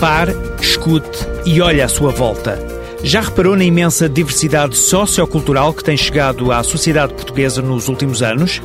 [0.00, 2.56] Pare, escute e olhe à sua volta.
[3.02, 8.62] Já reparou na imensa diversidade sociocultural que tem chegado à sociedade portuguesa nos últimos anos?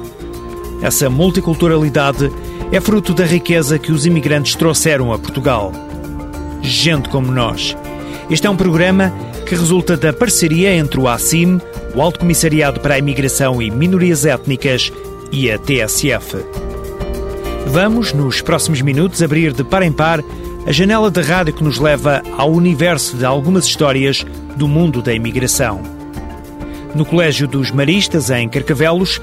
[0.83, 2.31] Essa multiculturalidade
[2.71, 5.71] é fruto da riqueza que os imigrantes trouxeram a Portugal.
[6.61, 7.75] Gente como nós.
[8.29, 9.11] Este é um programa
[9.47, 11.59] que resulta da parceria entre o ACIM,
[11.95, 14.91] o Alto Comissariado para a Imigração e Minorias Étnicas,
[15.31, 16.62] e a TSF.
[17.67, 20.23] Vamos, nos próximos minutos, abrir de par em par
[20.65, 24.25] a janela de rádio que nos leva ao universo de algumas histórias
[24.55, 25.81] do mundo da imigração.
[26.93, 29.19] No Colégio dos Maristas, em Carcavelos,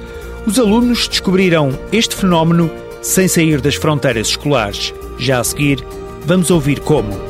[0.46, 4.92] os alunos descobriram este fenómeno sem sair das fronteiras escolares.
[5.18, 5.84] Já a seguir,
[6.27, 7.30] vamos ouvir como.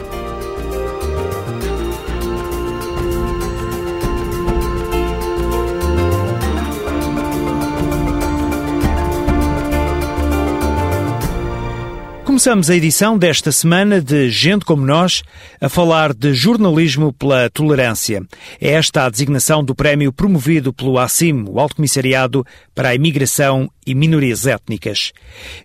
[12.41, 15.23] Começamos a edição desta semana de Gente Como Nós
[15.61, 18.27] a falar de jornalismo pela tolerância.
[18.59, 22.43] É esta a designação do prémio promovido pelo ACIM, o Alto Comissariado
[22.75, 25.13] para a Imigração e Minorias Étnicas.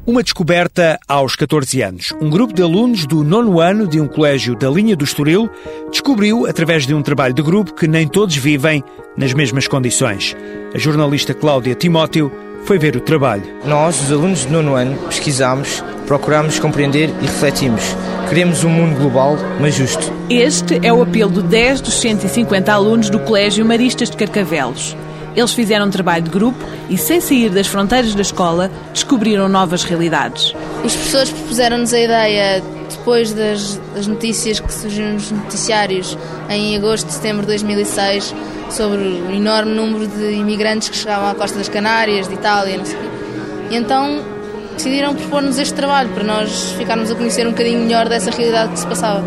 [0.04, 2.12] Uma descoberta aos 14 anos.
[2.20, 5.48] Um grupo de alunos do nono ano de um colégio da linha do Estoril
[5.92, 8.82] descobriu, através de um trabalho de grupo, que nem todos vivem
[9.16, 10.36] nas mesmas condições.
[10.74, 12.32] A jornalista Cláudia Timóteo
[12.64, 13.44] foi ver o trabalho.
[13.64, 17.80] Nós, os alunos do nono ano, pesquisamos, procuramos compreender e refletimos.
[18.28, 20.12] Queremos um mundo global, mas justo.
[20.28, 24.94] Este é o apelo de 10 dos 150 alunos do Colégio Maristas de Carcavelos.
[25.34, 29.84] Eles fizeram um trabalho de grupo e, sem sair das fronteiras da escola, descobriram novas
[29.84, 30.54] realidades.
[30.84, 36.18] Os professores propuseram-nos a ideia, depois das, das, notícias que surgiram nos noticiários
[36.50, 38.34] em agosto, setembro de 2006,
[38.68, 42.84] sobre o enorme número de imigrantes que chegavam à costa das Canárias, de Itália, não
[42.84, 42.98] sei
[43.70, 44.31] E então
[44.82, 48.81] decidiram propor-nos este trabalho para nós ficarmos a conhecer um bocadinho melhor dessa realidade que
[48.81, 49.22] se passava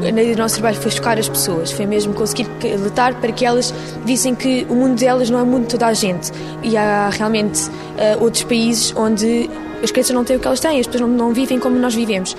[0.00, 2.46] o nosso trabalho foi chocar as pessoas, foi mesmo conseguir
[2.78, 3.72] lutar para que elas
[4.04, 6.32] vissem que o mundo delas não é o mundo de toda a gente.
[6.62, 9.48] E há realmente uh, outros países onde
[9.82, 11.94] as crianças não têm o que elas têm, as pessoas não, não, vivem como nós
[11.94, 12.36] vivemos.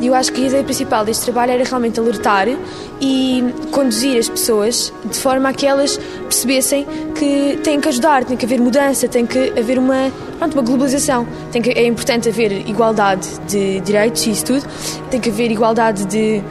[0.00, 2.46] E eu acho que a ideia principal deste trabalho era realmente alertar
[3.00, 8.36] e conduzir as pessoas de forma a que elas percebessem que têm que ajudar, tem
[8.36, 11.26] que haver mudança, tem que haver uma, pronto, uma globalização.
[11.50, 14.64] Tem que, é importante haver igualdade de direitos e isso tudo,
[15.10, 16.42] tem que haver igualdade de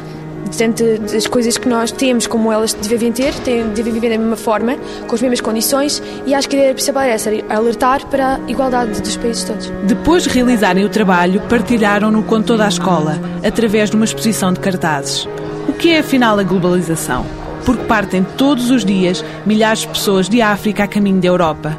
[0.45, 0.83] Portanto,
[1.15, 3.33] as coisas que nós temos, como elas devem ter,
[3.73, 4.75] devem viver da mesma forma,
[5.07, 8.39] com as mesmas condições, e acho que a ideia principal é essa, alertar para a
[8.47, 9.71] igualdade dos países todos.
[9.83, 14.59] Depois de realizarem o trabalho, partilharam-no com toda a escola, através de uma exposição de
[14.59, 15.27] cartazes.
[15.67, 17.25] O que é afinal a globalização?
[17.65, 21.77] Porque partem todos os dias milhares de pessoas de África a caminho da Europa.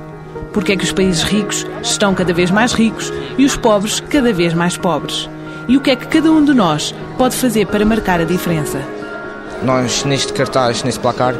[0.52, 4.32] Porque é que os países ricos estão cada vez mais ricos e os pobres cada
[4.32, 5.28] vez mais pobres?
[5.68, 8.80] E o que é que cada um de nós pode fazer para marcar a diferença.
[9.62, 11.34] Nós, neste cartaz, neste placar,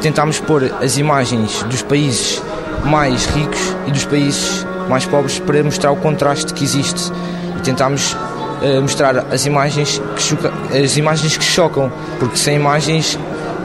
[0.00, 2.42] tentámos pôr as imagens dos países
[2.84, 7.12] mais ricos e dos países mais pobres para mostrar o contraste que existe
[7.56, 13.18] e tentámos uh, mostrar as imagens que choca, as imagens que chocam porque sem imagens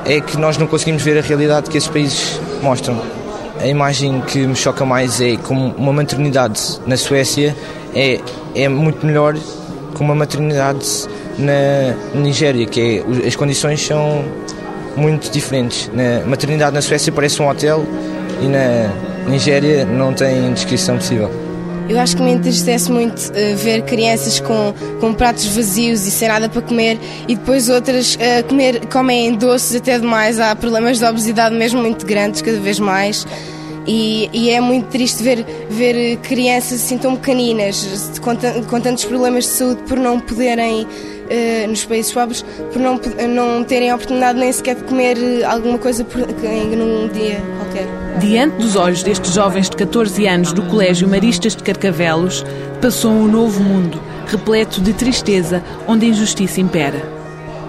[0.05, 3.01] é que nós não conseguimos ver a realidade que esses países mostram
[3.59, 7.55] a imagem que me choca mais é como uma maternidade na Suécia
[7.95, 8.19] é,
[8.53, 9.35] é muito melhor
[9.95, 11.07] que uma maternidade
[11.39, 14.23] na Nigéria, que é, as condições são
[14.95, 15.89] muito diferentes.
[15.93, 17.85] Na maternidade na Suécia parece um hotel
[18.41, 21.31] e na Nigéria não tem descrição possível.
[21.87, 26.27] Eu acho que me entristece muito uh, ver crianças com, com pratos vazios e sem
[26.27, 30.39] nada para comer e depois outras uh, comer, comem doces até demais.
[30.39, 33.27] Há problemas de obesidade mesmo muito grandes, cada vez mais.
[33.87, 38.35] E, e, é muito triste ver, ver crianças assim tão pequeninas, com,
[38.67, 40.87] com tantos problemas de saúde por não poderem
[41.25, 45.79] Uh, nos países pobres por não, não terem a oportunidade nem sequer de comer alguma
[45.79, 47.87] coisa por, num dia qualquer.
[48.19, 52.45] Diante dos olhos destes jovens de 14 anos do Colégio Maristas de Carcavelos,
[52.79, 57.14] passou um novo mundo, repleto de tristeza, onde a injustiça impera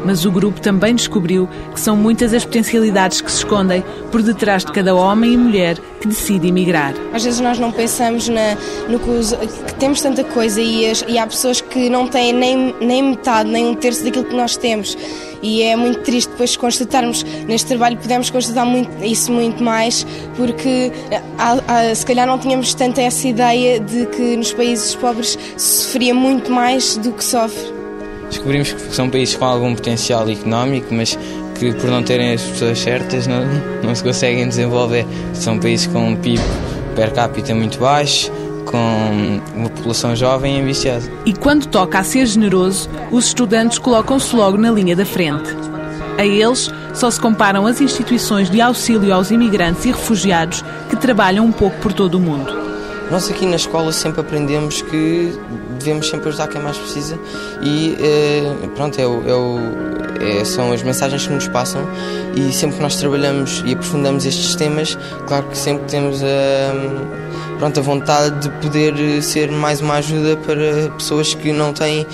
[0.06, 3.82] mas o grupo também descobriu que são muitas as potencialidades que se escondem
[4.12, 6.94] por detrás de cada homem e mulher que decide emigrar.
[7.12, 8.56] Às vezes nós não pensamos na,
[8.88, 12.32] no que, os, que temos tanta coisa e, as, e, há pessoas que não têm
[12.32, 14.96] nem, nem metade, nem um terço daquilo que nós temos.
[15.42, 20.06] E é muito triste depois constatarmos neste trabalho, podemos constatar muito, isso muito mais,
[20.36, 20.92] porque
[21.36, 25.84] há, há, se calhar não tínhamos tanta essa ideia de que nos países pobres se
[25.84, 27.75] sofria muito mais do que sofre.
[28.36, 31.18] Descobrimos que são países com algum potencial económico, mas
[31.58, 33.46] que por não terem as pessoas certas não,
[33.82, 35.06] não se conseguem desenvolver.
[35.32, 36.42] São países com um PIB
[36.94, 38.30] per capita muito baixo,
[38.66, 41.10] com uma população jovem e ambiciosa.
[41.24, 45.56] E quando toca a ser generoso, os estudantes colocam-se logo na linha da frente.
[46.18, 51.46] A eles só se comparam as instituições de auxílio aos imigrantes e refugiados que trabalham
[51.46, 52.65] um pouco por todo o mundo.
[53.10, 55.32] Nós aqui na escola sempre aprendemos que
[55.78, 57.16] devemos sempre ajudar quem mais precisa
[57.62, 59.58] e eh, pronto, é o, é o,
[60.20, 61.82] é, são as mensagens que nos passam
[62.34, 64.98] e sempre que nós trabalhamos e aprofundamos estes temas,
[65.28, 70.90] claro que sempre temos a, pronto, a vontade de poder ser mais uma ajuda para
[70.96, 72.04] pessoas que não têm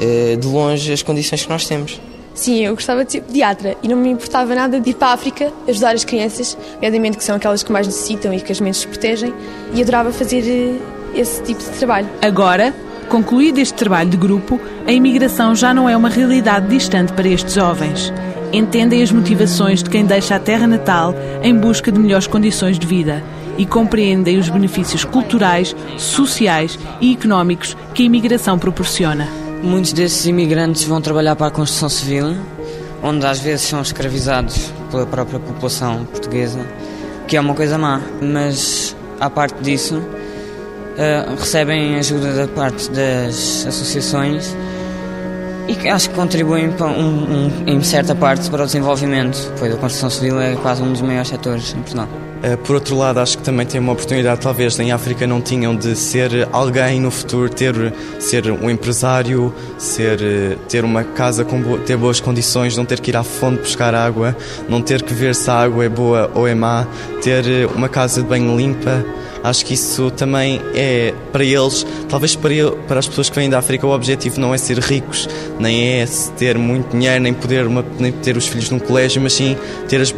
[0.00, 2.00] eh, de longe as condições que nós temos.
[2.34, 5.12] Sim, eu gostava de ser pediatra e não me importava nada de ir para a
[5.12, 8.84] África ajudar as crianças, obviamente que são aquelas que mais necessitam e que as menos
[8.84, 9.34] protégem,
[9.74, 12.08] e adorava fazer eh, esse tipo de trabalho.
[12.22, 12.74] Agora,
[13.08, 17.54] concluído este trabalho de grupo, a imigração já não é uma realidade distante para estes
[17.54, 18.12] jovens.
[18.52, 22.86] Entendem as motivações de quem deixa a terra natal em busca de melhores condições de
[22.86, 23.22] vida
[23.58, 29.39] e compreendem os benefícios culturais, sociais e económicos que a imigração proporciona.
[29.62, 32.34] Muitos desses imigrantes vão trabalhar para a construção civil,
[33.02, 36.60] onde às vezes são escravizados pela própria população portuguesa,
[37.28, 43.66] que é uma coisa má, mas à parte disso, uh, recebem ajuda da parte das
[43.66, 44.56] associações
[45.68, 49.76] e que acho que contribuem um, um, em certa parte para o desenvolvimento, pois a
[49.76, 52.08] construção civil é quase um dos maiores setores em Portugal.
[52.42, 55.76] Eh, por outro lado, acho que também tem uma oportunidade, talvez em África não tinham,
[55.76, 61.60] de ser alguém no futuro, ter, ser um empresário, ser, eh, ter uma casa com
[61.78, 64.34] ter boas condições, não ter que ir à fonte buscar água,
[64.68, 66.86] não ter que ver se a água é boa ou é má,
[67.22, 69.04] ter eh, uma casa banho limpa.
[69.42, 72.50] Acho que isso também é para eles, talvez para,
[72.86, 75.28] para as pessoas que vêm da África, o objetivo não é ser ricos,
[75.58, 79.32] nem é ter muito dinheiro, nem poder uma, nem ter os filhos num colégio, mas
[79.32, 79.56] sim
[79.88, 80.14] ter as,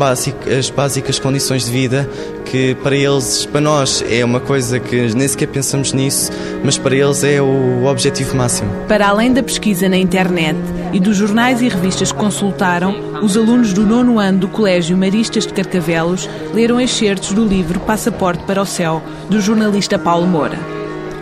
[0.58, 2.08] as básicas condições de vida
[2.44, 6.30] que para eles, para nós, é uma coisa que nem sequer pensamos nisso,
[6.62, 8.70] mas para eles é o objetivo máximo.
[8.86, 10.58] Para além da pesquisa na internet
[10.92, 15.46] e dos jornais e revistas que consultaram, os alunos do nono ano do Colégio Maristas
[15.46, 19.00] de Carcavelos leram excertos do livro Passaporte para o Céu,
[19.30, 20.58] do jornalista Paulo Moura.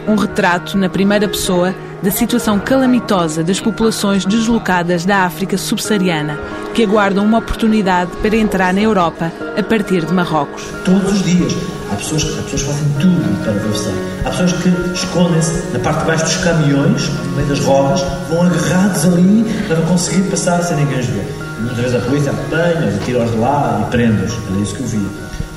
[0.09, 6.39] Um retrato, na primeira pessoa, da situação calamitosa das populações deslocadas da África subsaariana,
[6.75, 10.63] que aguardam uma oportunidade para entrar na Europa a partir de Marrocos.
[10.87, 11.53] Todos os dias.
[11.93, 13.93] Há pessoas, há pessoas que fazem tudo para atravessar.
[14.25, 18.43] Há pessoas que escondem-se na parte de baixo dos caminhões, no meio das rodas, vão
[18.43, 21.50] agarrados ali para conseguir passar sem ninguém ver.
[21.61, 24.33] Muitas vezes a polícia apanha-os, atira-os de lá e prende-os.
[24.33, 25.09] Era isso que eu vi.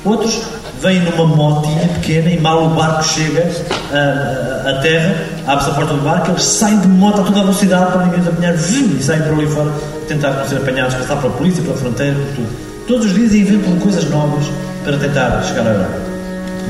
[0.04, 0.42] Outros
[0.82, 3.50] vêm numa motinha pequena e mal o barco chega
[3.90, 5.14] à, à terra,
[5.46, 8.20] abre-se a porta do barco, eles saem de moto a toda a velocidade para ninguém
[8.20, 9.70] os apanhar e saem para ali fora
[10.06, 12.48] tentar ser apanhados, passar pela polícia, pela fronteira, por tudo.
[12.86, 14.44] Todos os dias inventam coisas novas
[14.84, 15.98] para tentar chegar à Europa.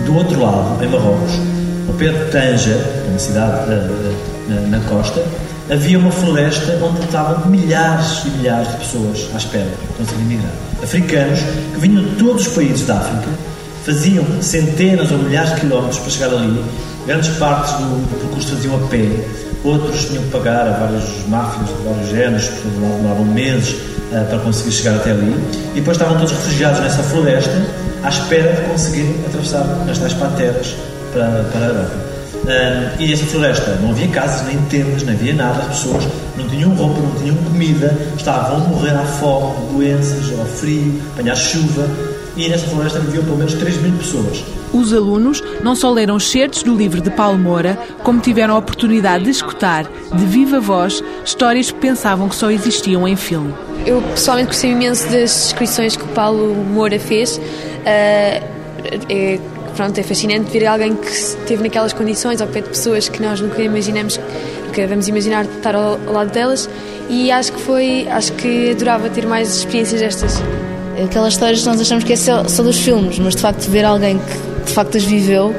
[0.06, 1.32] Do outro lado, em Marrocos,
[1.88, 4.16] ao pé de Tanja, uma cidade uh,
[4.48, 5.20] na, na costa,
[5.70, 10.52] havia uma floresta onde estavam milhares e milhares de pessoas à espera para conseguir migrar.
[10.82, 11.40] africanos
[11.74, 13.28] que vinham de todos os países da África,
[13.84, 16.64] faziam centenas ou milhares de quilómetros para chegar ali,
[17.06, 19.08] grandes partes do, percurso faziam a pé,
[19.62, 24.72] outros tinham que pagar a vários máfias de vários géneros, demoravam meses uh, para conseguir
[24.72, 25.34] chegar até ali,
[25.72, 27.66] e depois estavam todos refugiados nessa floresta,
[28.02, 30.74] à espera de conseguirem atravessar as tais pateras
[31.12, 32.03] para, para a Europa.
[32.44, 36.04] Uh, e essa floresta não havia casas, nem tendas, não havia nada, as pessoas
[36.36, 41.36] não tinham roupa, não tinham comida, estavam a morrer à fome, doenças, ao frio, apanhar
[41.36, 41.88] chuva,
[42.36, 44.44] e nessa floresta viviam pelo menos 3 mil pessoas.
[44.74, 49.24] Os alunos não só leram certos do livro de Paulo Moura, como tiveram a oportunidade
[49.24, 53.54] de escutar, de viva voz, histórias que pensavam que só existiam em filme.
[53.86, 57.38] Eu pessoalmente gostei imenso das descrições que o Paulo Moura fez.
[57.38, 58.54] Uh,
[59.08, 59.40] é,
[59.74, 63.40] pronto, é fascinante ver alguém que esteve naquelas condições ao pé de pessoas que nós
[63.40, 64.18] nunca imaginamos,
[64.66, 66.68] nunca vamos imaginar estar ao, ao lado delas
[67.08, 70.42] e acho que foi, acho que adorava ter mais experiências destas.
[71.04, 73.84] Aquelas histórias que nós achamos que é só, só dos filmes, mas de facto ver
[73.84, 75.54] alguém que de facto as viveu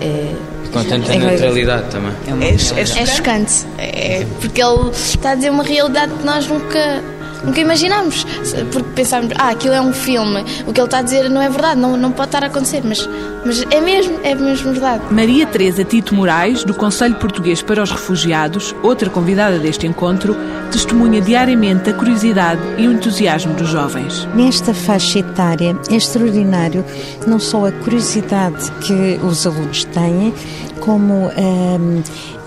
[0.00, 0.32] é,
[0.72, 2.12] com tanta é naturalidade também.
[2.26, 3.66] É, é, é, é chocante.
[3.78, 7.02] É, porque ele está a dizer uma realidade que nós nunca
[7.44, 8.24] nunca imaginámos,
[8.72, 11.48] porque pensámos, ah, aquilo é um filme, o que ele está a dizer não é
[11.48, 13.08] verdade, não, não pode estar a acontecer, mas,
[13.44, 15.02] mas é mesmo, é mesmo verdade.
[15.10, 20.36] Maria Teresa Tito Moraes, do Conselho Português para os Refugiados, outra convidada deste encontro,
[20.70, 24.28] testemunha diariamente a curiosidade e o entusiasmo dos jovens.
[24.34, 26.84] Nesta faixa etária é extraordinário
[27.26, 30.32] não só a curiosidade que os alunos têm,
[30.80, 31.30] como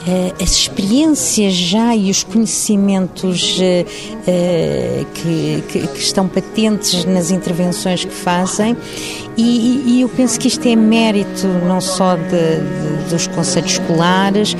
[0.06, 3.86] eh, as experiências já e os conhecimentos eh,
[4.28, 8.76] eh, que, que, que, estão patentes nas intervenções que fazem.
[9.38, 14.56] E, e, eu penso que isto é mérito não só de, de, dos conselhos escolares,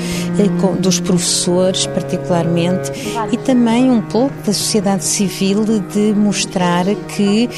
[0.80, 2.90] dos professores particularmente
[3.30, 7.48] e também um pouco da sociedade civil de mostrar que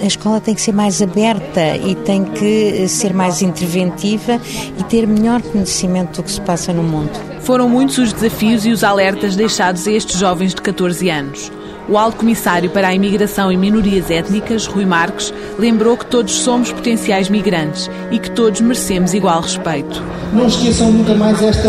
[0.00, 4.40] a escola tem que ser mais aberta e tem que ser mais interventiva
[4.78, 7.10] e ter melhor conhecimento do que se passa no mundo.
[7.40, 11.52] Foram muitos os desafios e os alertas deixados a estes jovens de 14 anos.
[11.88, 16.72] O Alto Comissário para a Imigração e Minorias Étnicas, Rui Marques, lembrou que todos somos
[16.72, 20.02] potenciais migrantes e que todos merecemos igual respeito.
[20.32, 21.68] Não esqueçam nunca mais esta,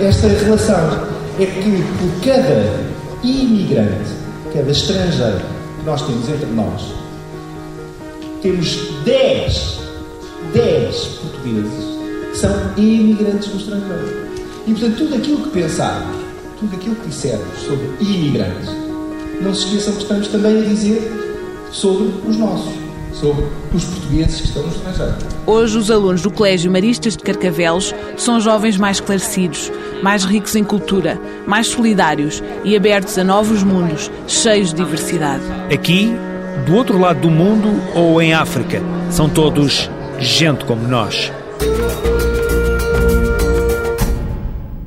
[0.00, 1.14] esta relação.
[1.38, 2.80] É que por cada
[3.22, 4.10] imigrante,
[4.52, 5.40] cada estrangeiro
[5.78, 6.92] que nós temos entre nós,
[8.42, 9.80] temos 10,
[10.52, 11.93] 10 portugueses
[12.36, 14.28] são imigrantes no estrangeiro.
[14.66, 16.16] E, portanto, tudo aquilo que pensarmos,
[16.58, 18.70] tudo aquilo que dissermos sobre imigrantes,
[19.40, 21.12] não se esqueçam que estamos também a dizer
[21.70, 22.72] sobre os nossos,
[23.12, 25.14] sobre os portugueses que estão no estrangeiro.
[25.46, 29.70] Hoje, os alunos do Colégio Maristas de Carcavelos são jovens mais esclarecidos,
[30.02, 35.42] mais ricos em cultura, mais solidários e abertos a novos mundos, cheios de diversidade.
[35.72, 36.12] Aqui,
[36.66, 41.32] do outro lado do mundo ou em África, são todos gente como nós.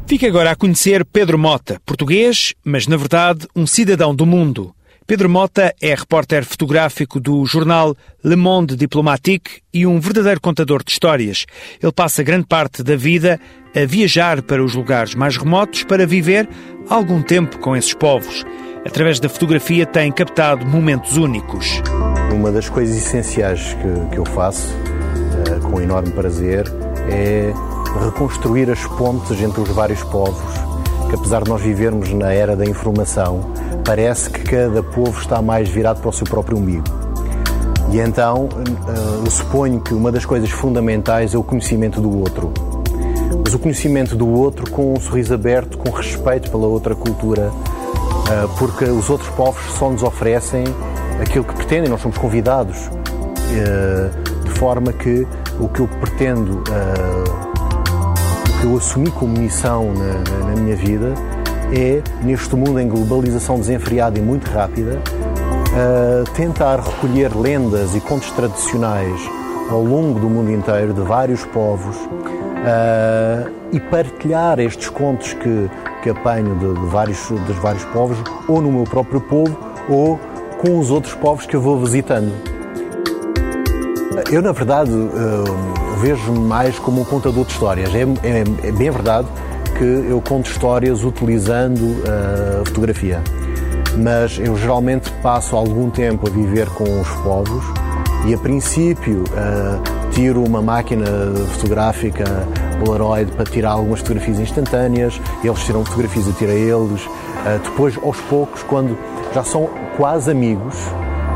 [0.08, 4.74] Fique agora a conhecer Pedro Mota, português, mas na verdade um cidadão do mundo.
[5.06, 10.94] Pedro Mota é repórter fotográfico do jornal Le Monde Diplomatique e um verdadeiro contador de
[10.94, 11.46] histórias.
[11.84, 13.38] Ele passa grande parte da vida
[13.76, 16.48] a viajar para os lugares mais remotos para viver
[16.90, 18.46] algum tempo com esses povos.
[18.86, 21.82] Através da fotografia tem captado momentos únicos.
[22.34, 26.64] Uma das coisas essenciais que, que eu faço, uh, com enorme prazer,
[27.12, 27.52] é
[28.04, 30.54] reconstruir as pontes entre os vários povos,
[31.10, 33.52] que apesar de nós vivermos na era da informação,
[33.86, 36.84] parece que cada povo está mais virado para o seu próprio umbigo.
[37.92, 42.52] E então eh, eu suponho que uma das coisas fundamentais é o conhecimento do outro.
[43.44, 47.50] Mas o conhecimento do outro com um sorriso aberto, com respeito pela outra cultura,
[48.30, 50.66] eh, porque os outros povos só nos oferecem
[51.22, 52.90] aquilo que pretendem, nós somos convidados,
[53.54, 54.10] eh,
[54.44, 55.26] de forma que
[55.60, 56.62] o que eu pretendo
[58.60, 61.14] que eu assumi como missão na, na, na minha vida
[61.72, 68.32] é, neste mundo em globalização desenfreada e muito rápida, uh, tentar recolher lendas e contos
[68.32, 69.20] tradicionais
[69.70, 75.70] ao longo do mundo inteiro, de vários povos, uh, e partilhar estes contos que,
[76.02, 79.58] que apanho de, de, vários, dos vários povos, ou no meu próprio povo,
[79.90, 80.18] ou
[80.60, 82.57] com os outros povos que eu vou visitando.
[84.30, 87.96] Eu, na verdade, uh, vejo-me mais como um contador de histórias.
[87.96, 89.26] É, é, é, bem verdade
[89.78, 93.22] que eu conto histórias utilizando a uh, fotografia,
[93.98, 97.64] mas eu geralmente passo algum tempo a viver com os povos
[98.26, 101.06] e, a princípio, uh, tiro uma máquina
[101.54, 102.26] fotográfica
[102.84, 107.10] Polaroid para tirar algumas fotografias instantâneas, eles tiram fotografias, eu tiro a eles.
[107.64, 108.98] Depois, aos poucos, quando
[109.34, 110.76] já são quase amigos,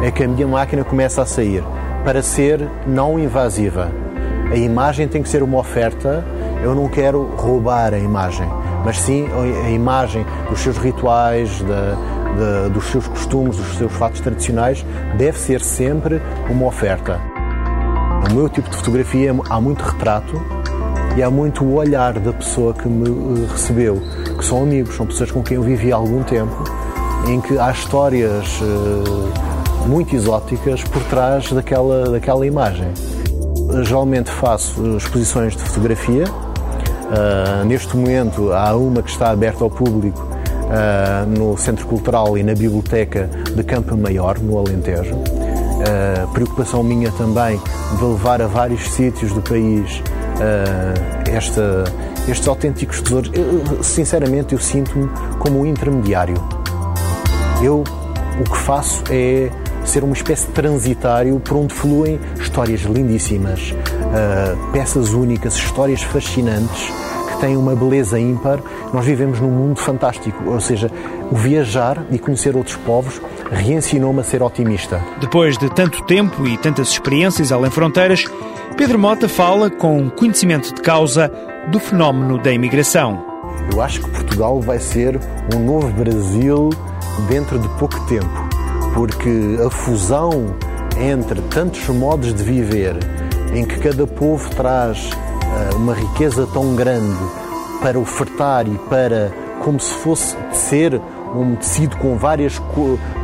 [0.04, 1.64] é que a minha máquina começa a sair
[2.04, 3.92] para ser não invasiva.
[4.52, 6.26] A imagem tem que ser uma oferta,
[6.64, 8.48] eu não quero roubar a imagem,
[8.84, 9.28] mas sim
[9.66, 11.96] a imagem dos seus rituais, da,
[12.38, 14.86] da, dos seus costumes, dos seus fatos tradicionais,
[15.18, 17.20] deve ser sempre uma oferta.
[18.28, 20.42] No meu tipo de fotografia há muito retrato
[21.16, 24.02] e há muito o olhar da pessoa que me eh, recebeu,
[24.38, 26.64] que são amigos, são pessoas com quem eu vivi há algum tempo,
[27.28, 29.51] em que há histórias uh,
[29.88, 32.88] muito exóticas por trás daquela, daquela imagem.
[33.84, 36.26] Geralmente faço exposições de fotografia.
[36.26, 42.44] Uh, neste momento há uma que está aberta ao público uh, no Centro Cultural e
[42.44, 45.16] na Biblioteca de Campo Maior, no Alentejo.
[45.16, 47.60] Uh, preocupação minha também
[47.98, 50.02] de levar a vários sítios do país
[51.30, 51.84] esta,
[52.28, 53.30] estes autênticos tesouros.
[53.34, 55.08] Eu, sinceramente, eu sinto-me
[55.38, 56.36] como um intermediário.
[57.62, 57.84] Eu
[58.40, 59.52] o que faço é
[59.86, 66.92] ser uma espécie de transitário por onde fluem histórias lindíssimas, uh, peças únicas, histórias fascinantes
[67.32, 68.60] que têm uma beleza ímpar.
[68.94, 70.90] Nós vivemos num mundo fantástico, ou seja,
[71.32, 73.22] o viajar e conhecer outros povos
[73.52, 75.02] reensinou-me a ser otimista.
[75.20, 78.26] Depois de tanto tempo e tantas experiências além fronteiras,
[78.78, 81.32] Pedro Mota fala com conhecimento de causa
[81.70, 83.24] do fenómeno da imigração.
[83.72, 85.20] Eu acho que Portugal vai ser
[85.54, 86.70] um novo Brasil
[87.30, 88.41] dentro de pouco tempo
[88.94, 90.56] porque a fusão
[91.00, 92.96] entre tantos modos de viver,
[93.54, 97.18] em que cada povo traz uh, uma riqueza tão grande
[97.82, 99.32] para ofertar e para,
[99.64, 101.02] como se fosse ser
[101.36, 102.62] um tecido com várias,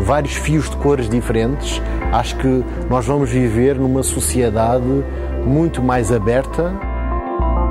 [0.02, 1.82] vários fios de cores diferentes,
[2.12, 5.04] acho que nós vamos viver numa sociedade
[5.46, 6.74] muito mais aberta.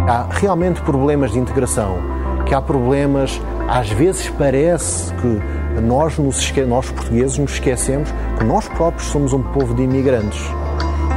[0.06, 1.96] Há realmente problemas de integração,
[2.44, 5.40] que há problemas, às vezes parece que
[5.80, 10.40] nós, nos, nós portugueses nos esquecemos que nós próprios somos um povo de imigrantes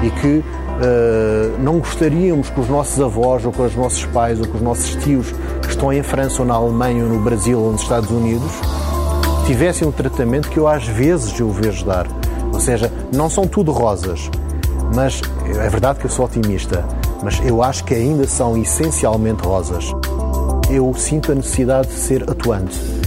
[0.04, 4.46] e que uh, não gostaríamos que os nossos avós ou que os nossos pais ou
[4.46, 5.31] que os nossos tios
[5.62, 8.51] que estão em França ou na Alemanha ou no Brasil ou nos Estados Unidos
[9.46, 12.07] tivessem um tratamento que eu às vezes eu vejo dar.
[12.53, 14.29] Ou seja, não são tudo rosas,
[14.94, 16.86] mas é verdade que eu sou otimista,
[17.24, 19.86] mas eu acho que ainda são essencialmente rosas.
[20.70, 22.99] Eu sinto a necessidade de ser atuante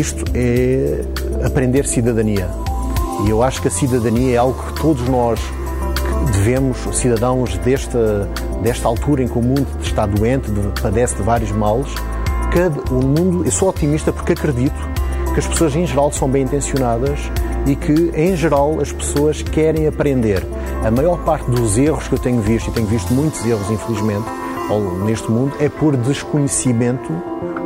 [0.00, 1.04] isto é
[1.44, 2.48] aprender cidadania.
[3.26, 5.38] E eu acho que a cidadania é algo que todos nós
[6.32, 8.28] devemos, cidadãos desta,
[8.62, 10.50] desta altura em que o mundo está doente,
[10.80, 11.92] padece de vários males,
[12.52, 14.74] cada, o mundo, eu sou otimista porque acredito
[15.32, 17.18] que as pessoas em geral são bem intencionadas
[17.66, 20.44] e que em geral as pessoas querem aprender.
[20.84, 24.26] A maior parte dos erros que eu tenho visto, e tenho visto muitos erros infelizmente
[25.04, 27.12] neste mundo, é por desconhecimento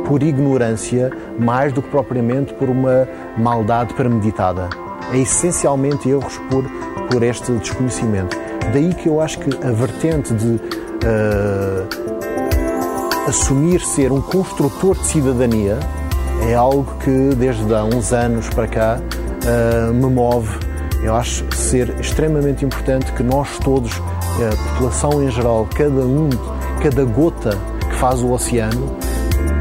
[0.07, 4.69] por ignorância mais do que propriamente por uma maldade premeditada.
[5.13, 6.63] É essencialmente erros por,
[7.11, 8.37] por este desconhecimento.
[8.73, 11.87] Daí que eu acho que a vertente de uh,
[13.27, 15.77] assumir ser um construtor de cidadania
[16.49, 20.49] é algo que desde há uns anos para cá uh, me move.
[21.03, 26.29] Eu acho ser extremamente importante que nós todos, a população em geral, cada um,
[26.81, 28.97] cada gota que faz o oceano,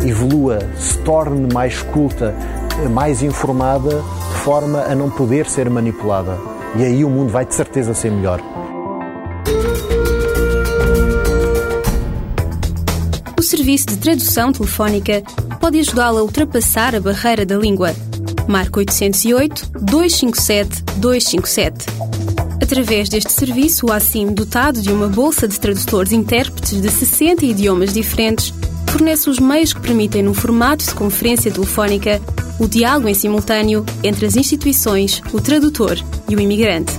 [0.05, 2.35] evolua, se torne mais culta,
[2.91, 6.37] mais informada, de forma a não poder ser manipulada.
[6.77, 8.41] E aí o mundo vai de certeza ser melhor.
[13.39, 15.23] O serviço de tradução telefónica
[15.61, 17.95] pode ajudá-la a ultrapassar a barreira da língua.
[18.49, 21.87] Marque 808 257 257.
[22.63, 27.93] Através deste serviço, o ACIM, dotado de uma bolsa de tradutores intérpretes de 60 idiomas
[27.93, 28.53] diferentes,
[28.97, 32.19] fornece os meios que permitem, num formato de conferência telefónica,
[32.59, 36.95] o diálogo em simultâneo entre as instituições, o tradutor e o imigrante.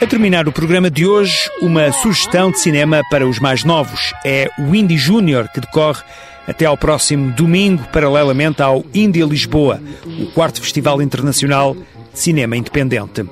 [0.00, 4.14] A terminar o programa de hoje, uma sugestão de cinema para os mais novos.
[4.24, 6.02] É o Indie Júnior, que decorre
[6.46, 11.76] até ao próximo domingo, paralelamente ao India Lisboa, o quarto Festival Internacional
[12.14, 13.24] cinema independente.